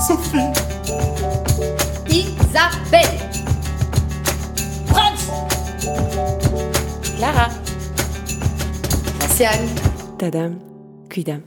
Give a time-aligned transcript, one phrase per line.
[0.00, 0.38] Sophie.
[2.08, 3.20] Isabelle.
[4.86, 5.30] Franz.
[7.16, 7.48] Clara.
[9.28, 9.50] Sian.
[10.16, 10.58] Tadam,
[11.10, 11.42] cuidam.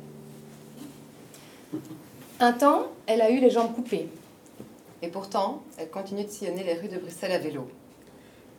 [2.40, 4.08] Un temps, elle a eu les jambes coupées.
[5.02, 7.68] Et pourtant, elle continue de sillonner les rues de Bruxelles à vélo.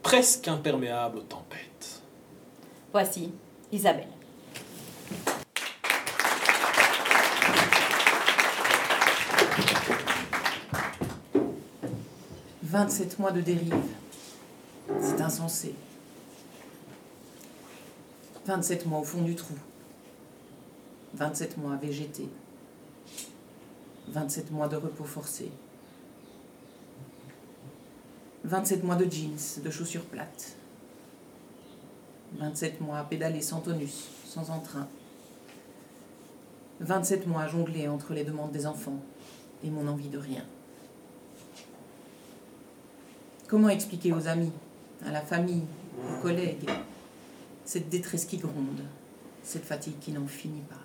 [0.02, 2.02] Presque imperméable aux tempêtes.
[2.92, 3.32] Voici
[3.70, 4.08] Isabelle.
[12.74, 13.72] «27 mois de dérive.
[15.00, 15.76] C'est insensé.
[18.46, 19.54] 27 mois au fond du trou.
[21.14, 22.28] 27 mois à végéter.
[24.08, 25.52] 27 mois de repos forcé.
[28.42, 30.56] 27 mois de jeans, de chaussures plates.
[32.40, 34.88] 27 mois à pédaler sans tonus, sans entrain.
[36.80, 38.98] 27 mois à jongler entre les demandes des enfants
[39.62, 40.44] et mon envie de rien.
[43.46, 44.52] Comment expliquer aux amis,
[45.04, 45.64] à la famille,
[45.98, 46.66] aux collègues,
[47.66, 48.80] cette détresse qui gronde,
[49.42, 50.80] cette fatigue qui n'en finit pas?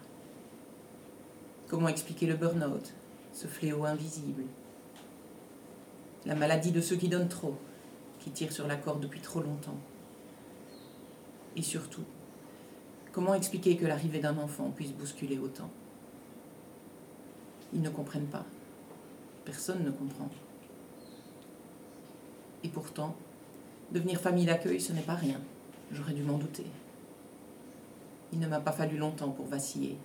[1.69, 2.93] Comment expliquer le burn-out,
[3.31, 4.43] ce fléau invisible
[6.25, 7.55] La maladie de ceux qui donnent trop,
[8.19, 9.79] qui tirent sur la corde depuis trop longtemps?
[11.55, 12.03] Et surtout,
[13.13, 15.69] comment expliquer que l'arrivée d'un enfant puisse bousculer autant?
[17.71, 18.45] Ils ne comprennent pas.
[19.45, 20.29] Personne ne comprend.
[22.63, 23.15] Et pourtant,
[23.91, 25.39] devenir famille d'accueil, ce n'est pas rien.
[25.91, 26.65] J'aurais dû m'en douter.
[28.31, 29.97] Il ne m'a pas fallu longtemps pour vaciller.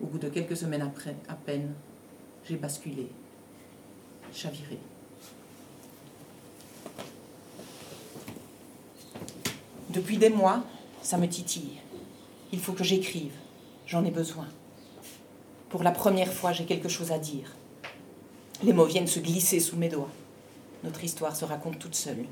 [0.00, 1.74] Au bout de quelques semaines après, à peine,
[2.44, 3.08] j'ai basculé,
[4.32, 4.78] chaviré.
[9.90, 10.62] Depuis des mois,
[11.02, 11.78] ça me titille.
[12.52, 13.32] Il faut que j'écrive.
[13.86, 14.46] J'en ai besoin.
[15.70, 17.54] Pour la première fois, j'ai quelque chose à dire.
[18.62, 20.10] Les mots viennent se glisser sous mes doigts.
[20.86, 22.24] Notre histoire se raconte toute seule.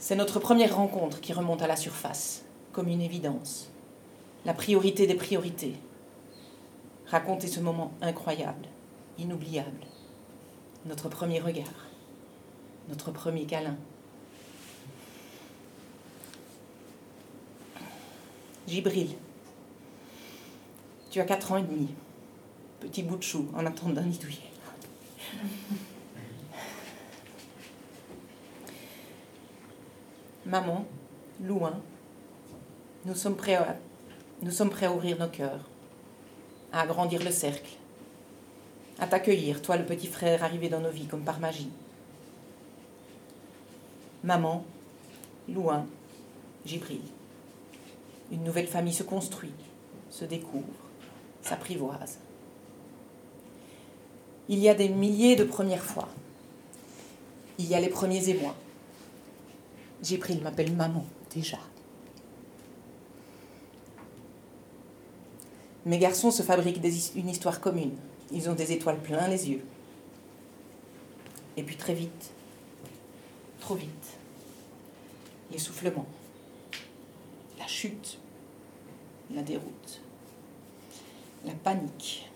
[0.00, 3.70] C'est notre première rencontre qui remonte à la surface, comme une évidence.
[4.44, 5.74] La priorité des priorités.
[7.06, 8.66] Raconter ce moment incroyable,
[9.20, 9.86] inoubliable.
[10.84, 11.86] Notre premier regard.
[12.88, 13.76] Notre premier câlin.
[18.66, 19.10] Gibril,
[21.12, 21.86] tu as quatre ans et demi.
[22.80, 24.50] Petit bout de chou en attente d'un nidouillet.
[30.48, 30.86] Maman,
[31.44, 31.78] loin,
[33.04, 33.76] nous sommes prêts à,
[34.90, 35.60] ouvrir nos cœurs,
[36.72, 37.76] à agrandir le cercle,
[38.98, 41.68] à t'accueillir, toi le petit frère arrivé dans nos vies comme par magie.
[44.24, 44.64] Maman,
[45.50, 45.84] loin,
[46.64, 47.02] Gibril.
[48.32, 49.52] Une nouvelle famille se construit,
[50.08, 50.64] se découvre,
[51.42, 52.20] s'apprivoise.
[54.48, 56.08] Il y a des milliers de premières fois.
[57.58, 58.56] Il y a les premiers émois.
[60.02, 61.04] Gibril m'appelle maman
[61.34, 61.58] déjà.
[65.86, 66.84] Mes garçons se fabriquent
[67.16, 67.96] une histoire commune.
[68.30, 69.64] Ils ont des étoiles plein les yeux.
[71.56, 72.30] Et puis très vite,
[73.60, 74.18] trop vite,
[75.50, 76.06] l'essoufflement,
[77.58, 78.18] la chute,
[79.34, 80.00] la déroute,
[81.44, 82.30] la panique.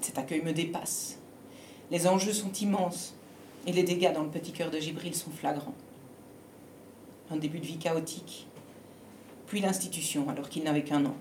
[0.00, 1.18] Cet accueil me dépasse.
[1.90, 3.14] Les enjeux sont immenses
[3.66, 5.74] et les dégâts dans le petit cœur de Gibril sont flagrants.
[7.30, 8.48] Un début de vie chaotique,
[9.46, 11.14] puis l'institution alors qu'il n'avait qu'un an.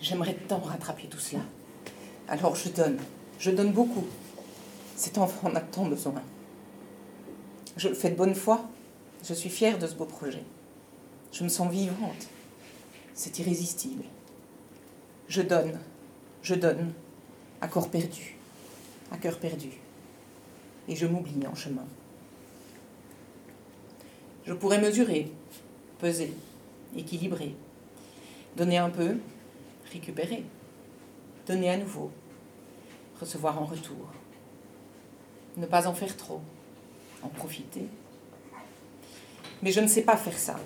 [0.00, 1.42] J'aimerais tant rattraper tout cela.
[2.28, 2.98] Alors je donne,
[3.38, 4.04] je donne beaucoup.
[4.96, 6.22] Cet enfant en a tant besoin.
[7.76, 8.68] Je le fais de bonne foi.
[9.26, 10.42] Je suis fière de ce beau projet.
[11.32, 12.28] Je me sens vivante.
[13.14, 14.04] C'est irrésistible.
[15.28, 15.78] Je donne,
[16.42, 16.92] je donne,
[17.60, 18.36] à corps perdu,
[19.10, 19.70] à cœur perdu.
[20.88, 21.86] Et je m'oublie en chemin.
[24.46, 25.32] Je pourrais mesurer,
[25.98, 26.34] peser,
[26.96, 27.54] équilibrer,
[28.56, 29.16] donner un peu,
[29.90, 30.44] récupérer,
[31.46, 32.10] donner à nouveau,
[33.20, 34.08] recevoir en retour.
[35.56, 36.40] Ne pas en faire trop,
[37.22, 37.86] en profiter.
[39.62, 40.56] Mais je ne sais pas faire ça.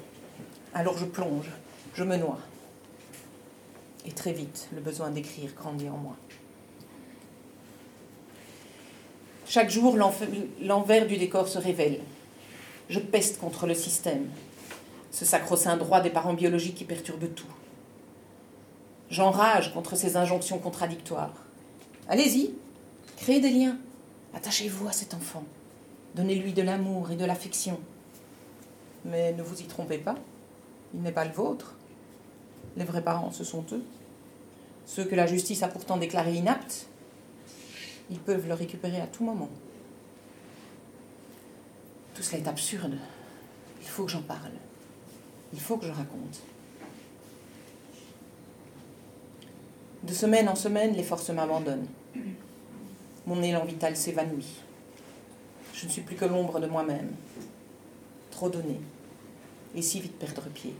[0.74, 1.50] Alors je plonge,
[1.94, 2.40] je me noie.
[4.06, 6.16] Et très vite, le besoin d'écrire grandit en moi.
[9.46, 9.96] Chaque jour,
[10.60, 12.00] l'envers du décor se révèle.
[12.88, 14.28] Je peste contre le système,
[15.10, 17.46] ce sacro-saint droit des parents biologiques qui perturbe tout.
[19.10, 21.34] J'enrage contre ces injonctions contradictoires.
[22.08, 22.54] Allez-y,
[23.18, 23.76] créez des liens.
[24.34, 25.44] Attachez-vous à cet enfant.
[26.14, 27.78] Donnez-lui de l'amour et de l'affection.
[29.04, 30.16] Mais ne vous y trompez pas,
[30.94, 31.74] il n'est pas le vôtre.
[32.76, 33.84] Les vrais parents, ce sont eux.
[34.86, 36.86] Ceux que la justice a pourtant déclarés inaptes,
[38.10, 39.50] ils peuvent le récupérer à tout moment.
[42.18, 42.98] Tout cela est absurde.
[43.80, 44.50] Il faut que j'en parle.
[45.52, 46.40] Il faut que je raconte.
[50.02, 51.86] De semaine en semaine, les forces m'abandonnent.
[53.24, 54.56] Mon élan vital s'évanouit.
[55.72, 57.12] Je ne suis plus que l'ombre de moi-même.
[58.32, 58.80] Trop donné.
[59.76, 60.74] Et si vite perdre pied.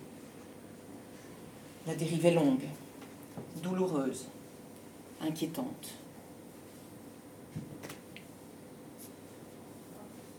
[1.87, 2.67] La dérive est longue,
[3.62, 4.26] douloureuse,
[5.20, 5.94] inquiétante.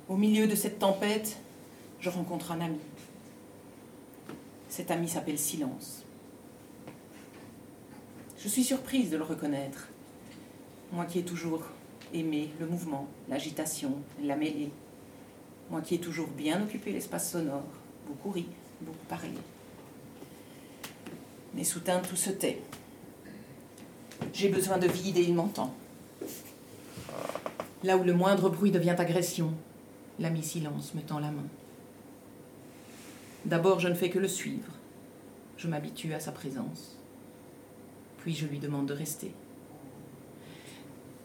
[0.10, 1.38] Au milieu de cette tempête,
[2.00, 2.80] je rencontre un ami.
[4.68, 6.04] Cet ami s'appelle Silence.
[8.40, 9.90] Je suis surprise de le reconnaître.
[10.92, 11.62] Moi qui ai toujours
[12.12, 13.92] aimé le mouvement, l'agitation,
[14.24, 14.72] la mêlée.
[15.70, 17.68] Moi qui ai toujours bien occupé l'espace sonore,
[18.08, 18.48] beaucoup ri,
[18.82, 19.30] beaucoup parlé.
[21.54, 22.64] Mais soudain, tout se tait.
[24.34, 25.72] J'ai besoin de vide et il m'entend.
[27.84, 29.54] Là où le moindre bruit devient agression,
[30.20, 31.48] l'ami silence me tend la main.
[33.46, 34.72] D'abord, je ne fais que le suivre.
[35.58, 36.98] Je m'habitue à sa présence.
[38.20, 39.32] Puis je lui demande de rester.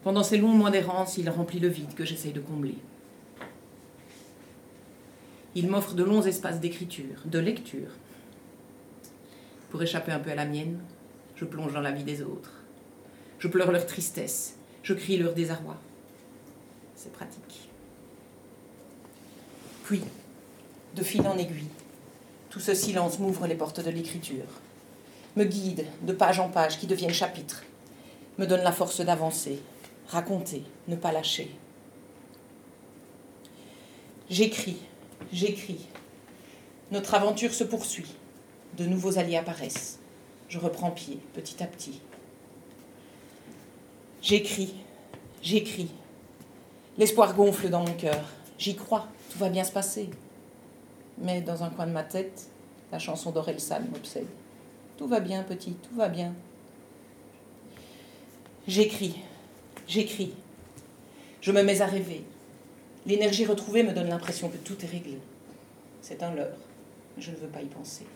[0.02, 2.76] Pendant ces longs mois d'errance, il remplit le vide que j'essaye de combler.
[5.54, 7.90] Il m'offre de longs espaces d'écriture, de lecture.
[9.70, 10.78] Pour échapper un peu à la mienne,
[11.36, 12.52] je plonge dans la vie des autres.
[13.38, 15.76] Je pleure leur tristesse, je crie leur désarroi.
[16.96, 17.70] C'est pratique.
[19.84, 20.02] Puis,
[20.96, 21.68] de fil en aiguille,
[22.48, 24.46] tout ce silence m'ouvre les portes de l'écriture,
[25.36, 27.64] me guide de page en page qui deviennent chapitres,
[28.38, 29.60] me donne la force d'avancer,
[30.08, 31.54] raconter, ne pas lâcher.
[34.30, 34.78] J'écris,
[35.34, 35.86] j'écris.
[36.90, 38.14] Notre aventure se poursuit.
[38.78, 39.98] De nouveaux alliés apparaissent.
[40.48, 42.00] Je reprends pied petit à petit.
[44.22, 44.74] J'écris,
[45.42, 45.90] j'écris.
[46.96, 48.24] L'espoir gonfle dans mon cœur.
[48.58, 50.08] J'y crois, tout va bien se passer.
[51.18, 52.46] Mais dans un coin de ma tête,
[52.92, 54.28] la chanson d'Orelsan m'obsède.
[54.96, 56.32] Tout va bien, petit, tout va bien.
[58.68, 59.16] J'écris,
[59.88, 60.32] j'écris.
[61.40, 62.24] Je me mets à rêver.
[63.06, 65.18] L'énergie retrouvée me donne l'impression que tout est réglé.
[66.00, 66.56] C'est un leurre.
[67.18, 68.06] Je ne veux pas y penser.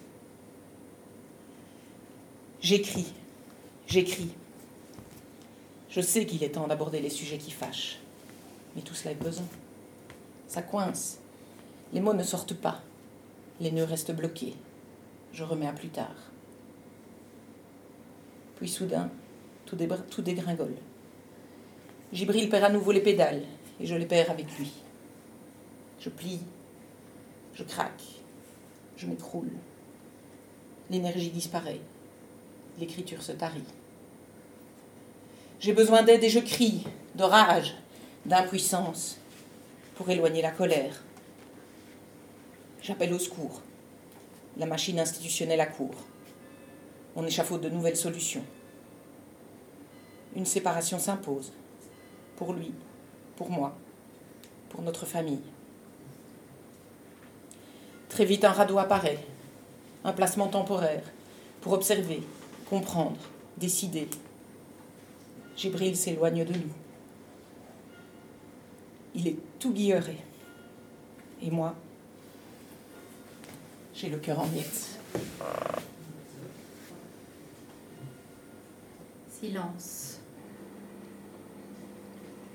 [2.61, 3.13] J'écris,
[3.89, 4.31] j'écris.
[5.91, 7.99] Je sais qu'il est temps d'aborder les sujets qui fâchent.
[8.77, 9.49] Mais tout cela est pesant.
[10.49, 11.19] Ça coince.
[11.93, 12.81] Les mots ne sortent pas.
[13.61, 14.55] Les nœuds restent bloqués.
[15.33, 16.17] Je remets à plus tard.
[18.57, 19.11] Puis soudain,
[19.67, 19.77] tout,
[20.23, 20.75] dégringole.
[22.13, 23.43] Gibril perd à nouveau les pédales
[23.79, 24.73] et je les perds avec lui.
[26.01, 26.41] Je plie,
[27.55, 28.03] je craque,
[28.97, 29.51] je m'écroule.
[30.91, 31.81] L'énergie disparaît,
[32.81, 33.63] l'écriture se tarit.
[35.61, 36.85] J'ai besoin d'aide et je crie,
[37.15, 37.77] de rage,
[38.25, 39.19] d'impuissance,
[39.99, 40.95] pour éloigner la colère.
[42.81, 43.63] J'appelle au secours.
[44.57, 46.07] La machine institutionnelle accourt.
[47.17, 48.45] On échafaude de nouvelles solutions.
[50.37, 51.53] Une séparation s'impose.
[52.37, 52.73] Pour lui,
[53.35, 53.77] pour moi,
[54.69, 55.43] pour notre famille.
[58.09, 59.19] Très vite, un radeau apparaît.
[60.05, 61.03] Un placement temporaire
[61.61, 62.23] pour observer,
[62.71, 63.19] comprendre,
[63.57, 64.07] décider.
[65.57, 66.88] Gibril s'éloigne de nous.
[69.19, 70.17] Il est tout guilleré.
[71.43, 71.75] Et moi,
[73.93, 74.97] j'ai le cœur en miettes.
[79.29, 80.21] Silence.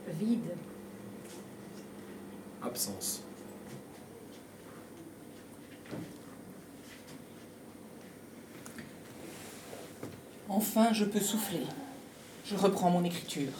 [0.07, 0.55] Vide.
[2.61, 3.23] Absence.
[10.47, 11.65] Enfin, je peux souffler.
[12.45, 13.51] Je reprends mon écriture.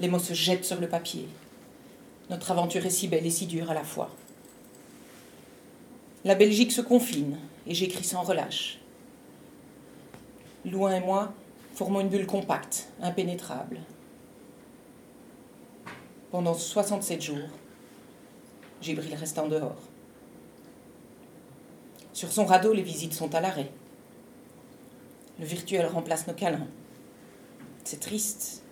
[0.00, 1.28] Les mots se jettent sur le papier.
[2.28, 4.10] Notre aventure est si belle et si dure à la fois.
[6.24, 8.80] La Belgique se confine et j'écris sans relâche.
[10.64, 11.32] Loin et moi
[11.74, 13.78] formons une bulle compacte, impénétrable.
[16.32, 17.48] Pendant 67 jours,
[18.82, 19.80] Gibril reste en dehors.
[22.12, 23.70] Sur son radeau, les visites sont à l'arrêt.
[25.38, 26.66] Le virtuel remplace nos câlins.
[27.84, 28.64] C'est triste,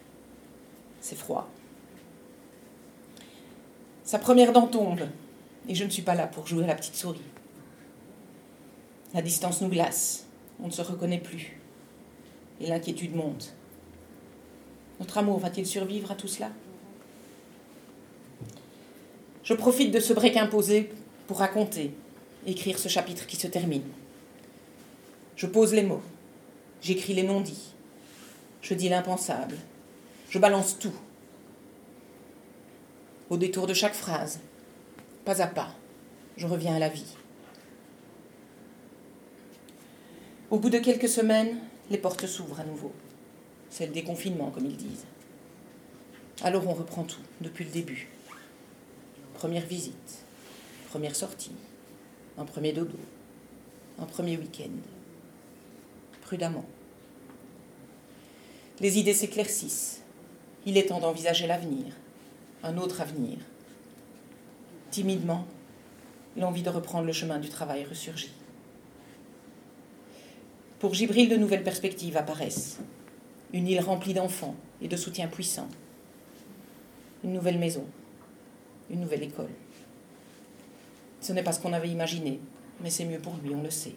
[1.00, 1.48] c'est froid.
[4.04, 5.08] Sa première dent tombe,
[5.68, 7.20] et je ne suis pas là pour jouer à la petite souris.
[9.14, 10.26] La distance nous glace,
[10.62, 11.58] on ne se reconnaît plus,
[12.60, 13.54] et l'inquiétude monte.
[15.00, 16.50] Notre amour va-t-il survivre à tout cela?
[19.42, 20.90] Je profite de ce break imposé
[21.26, 21.94] pour raconter,
[22.46, 23.82] écrire ce chapitre qui se termine.
[25.36, 26.02] Je pose les mots,
[26.80, 27.74] j'écris les non-dits,
[28.64, 29.58] Je dis l'impensable.
[30.30, 30.94] Je balance tout.
[33.34, 34.38] Au détour de chaque phrase,
[35.24, 35.74] pas à pas,
[36.36, 37.16] je reviens à la vie.
[40.52, 41.58] Au bout de quelques semaines,
[41.90, 42.92] les portes s'ouvrent à nouveau.
[43.70, 45.06] C'est le déconfinement, comme ils disent.
[46.44, 48.08] Alors on reprend tout, depuis le début.
[49.34, 50.24] Première visite,
[50.90, 51.56] première sortie,
[52.38, 53.00] un premier dodo,
[53.98, 54.78] un premier week-end.
[56.22, 56.66] Prudemment.
[58.78, 60.02] Les idées s'éclaircissent.
[60.66, 61.86] Il est temps d'envisager l'avenir,
[62.64, 63.36] un autre avenir.
[64.90, 65.46] Timidement,
[66.36, 68.32] l'envie de reprendre le chemin du travail ressurgit.
[70.78, 72.78] Pour Gibril, de nouvelles perspectives apparaissent.
[73.52, 75.68] Une île remplie d'enfants et de soutien puissant.
[77.22, 77.86] Une nouvelle maison.
[78.90, 79.50] Une nouvelle école.
[81.20, 82.40] Ce n'est pas ce qu'on avait imaginé,
[82.80, 83.94] mais c'est mieux pour lui, on le sait.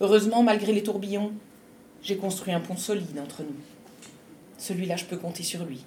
[0.00, 1.32] Heureusement, malgré les tourbillons,
[2.02, 3.56] j'ai construit un pont solide entre nous.
[4.60, 5.84] Celui-là, je peux compter sur lui.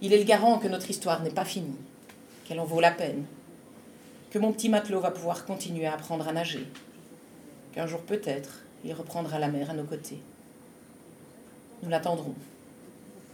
[0.00, 1.76] Il est le garant que notre histoire n'est pas finie,
[2.44, 3.24] qu'elle en vaut la peine,
[4.30, 6.64] que mon petit matelot va pouvoir continuer à apprendre à nager,
[7.72, 10.20] qu'un jour peut-être il reprendra la mer à nos côtés.
[11.82, 12.36] Nous l'attendrons.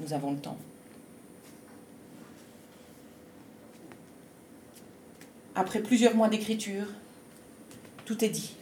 [0.01, 0.57] Nous avons le temps.
[5.55, 6.87] Après plusieurs mois d'écriture,
[8.07, 8.57] tout est dit,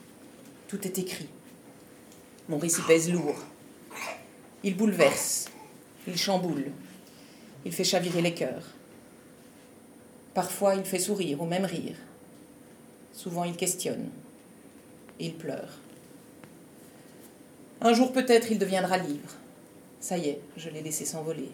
[0.67, 1.29] tout est écrit.
[2.49, 3.39] Mon récit pèse lourd.
[4.65, 5.50] Il bouleverse,
[6.07, 6.71] il chamboule,
[7.65, 8.65] il fait chavirer les cœurs.
[10.35, 11.97] Parfois il fait sourire ou même rire.
[13.13, 14.09] Souvent il questionne
[15.19, 15.79] et il pleure.
[17.81, 19.35] Un jour peut-être il deviendra livre.
[20.01, 21.51] Ça y est, je l'ai laissé s'envoler.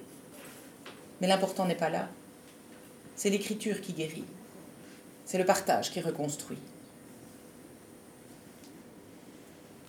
[1.21, 2.09] Mais l'important n'est pas là.
[3.17, 4.25] C'est l'écriture qui guérit.
[5.25, 6.59] C'est le partage qui reconstruit.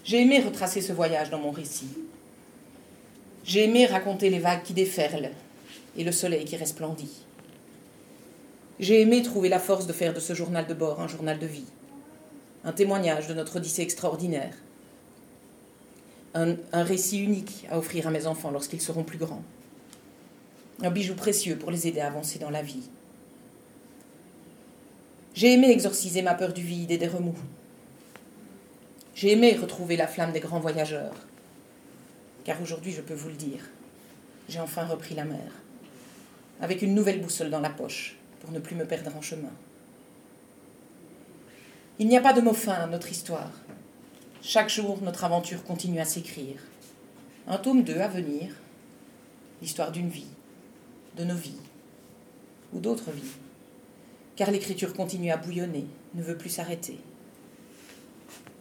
[0.03, 1.89] J'ai aimé retracer ce voyage dans mon récit.
[3.47, 5.31] J'ai aimé raconter les vagues qui déferlent
[5.95, 7.25] et le soleil qui resplendit.
[8.77, 11.47] J'ai aimé trouver la force de faire de ce journal de bord un journal de
[11.47, 11.65] vie,
[12.65, 14.53] un témoignage de notre odyssée extraordinaire,
[16.33, 19.43] un, un récit unique à offrir à mes enfants lorsqu'ils seront plus grands,
[20.83, 22.89] un bijou précieux pour les aider à avancer dans la vie.
[25.35, 27.39] J'ai aimé exorciser ma peur du vide et des remous.
[29.15, 31.26] J'ai aimé retrouver la flamme des grands voyageurs.
[32.47, 33.59] Car aujourd'hui, je peux vous le dire,
[34.47, 35.51] j'ai enfin repris la mer,
[36.61, 39.51] avec une nouvelle boussole dans la poche, pour ne plus me perdre en chemin.
[41.99, 43.51] Il n'y a pas de mot fin à notre histoire.
[44.41, 46.61] Chaque jour, notre aventure continue à s'écrire.
[47.49, 48.55] Un tome 2 à venir,
[49.61, 50.31] l'histoire d'une vie,
[51.17, 51.59] de nos vies,
[52.71, 53.35] ou d'autres vies,
[54.37, 56.97] car l'écriture continue à bouillonner, ne veut plus s'arrêter.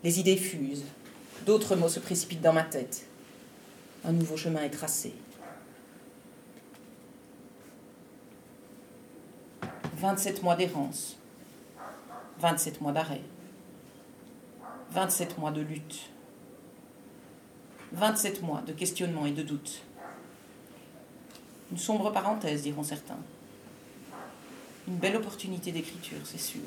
[0.02, 0.86] Les idées fusent,
[1.46, 3.06] d'autres mots se précipitent dans ma tête.
[4.06, 5.12] Un nouveau chemin est tracé.
[9.96, 11.16] 27 mois d'errance,
[12.38, 13.22] 27 mois d'arrêt,
[14.92, 16.10] 27 mois de lutte,
[17.92, 19.82] 27 mois de questionnement et de doute.
[21.72, 23.18] Une sombre parenthèse, diront certains.
[24.86, 26.60] Une belle opportunité d'écriture, c'est sûr.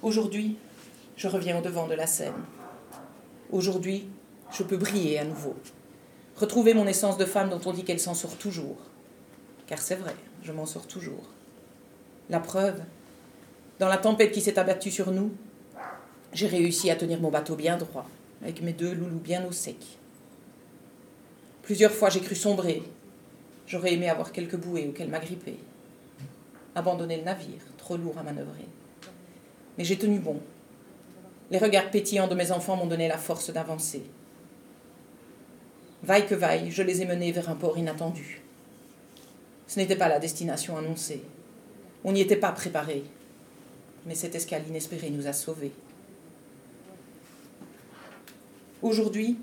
[0.00, 0.56] Aujourd'hui,
[1.18, 2.32] je reviens au devant de la scène.
[3.50, 4.08] Aujourd'hui,
[4.54, 5.56] je peux briller à nouveau.
[6.36, 8.78] Retrouver mon essence de femme dont on dit qu'elle s'en sort toujours.
[9.66, 11.24] Car c'est vrai, je m'en sors toujours.
[12.30, 12.80] La preuve,
[13.78, 15.32] dans la tempête qui s'est abattue sur nous,
[16.32, 18.06] j'ai réussi à tenir mon bateau bien droit,
[18.42, 19.76] avec mes deux loulous bien au sec.
[21.62, 22.82] Plusieurs fois j'ai cru sombrer.
[23.66, 25.58] J'aurais aimé avoir quelques bouées ou qu'elle m'agrippait.
[26.74, 28.66] Abandonner le navire, trop lourd à manœuvrer.
[29.78, 30.40] Mais j'ai tenu bon.
[31.50, 34.02] Les regards pétillants de mes enfants m'ont donné la force d'avancer.
[36.04, 38.42] Vaille que vaille, je les ai menés vers un port inattendu.
[39.66, 41.22] Ce n'était pas la destination annoncée.
[42.04, 43.04] On n'y était pas préparé.
[44.04, 45.72] Mais cette escale inespérée nous a sauvés.
[48.82, 49.38] Aujourd'hui,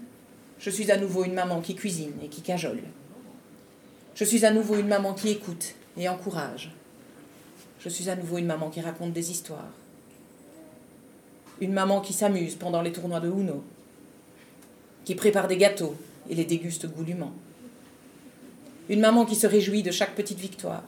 [0.59, 2.83] je suis à nouveau une maman qui cuisine et qui cajole.
[4.13, 6.71] Je suis à nouveau une maman qui écoute et encourage.
[7.79, 9.73] Je suis à nouveau une maman qui raconte des histoires.
[11.59, 13.63] Une maman qui s'amuse pendant les tournois de Uno,
[15.05, 15.95] qui prépare des gâteaux
[16.31, 17.33] et les déguste goulûment.
[18.89, 20.83] Une maman qui se réjouit de chaque petite victoire,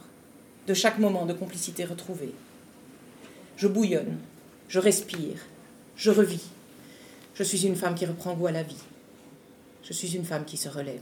[0.65, 2.33] de chaque moment de complicité retrouvé.
[3.57, 4.17] Je bouillonne,
[4.69, 5.35] je respire,
[5.95, 6.47] je revis.
[7.35, 8.83] Je suis une femme qui reprend goût à la vie.
[9.83, 11.01] Je suis une femme qui se relève.